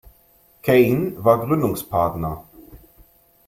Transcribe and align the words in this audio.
Cain 0.63 1.23
war 1.23 1.45
Gründungspartner. 1.45 2.43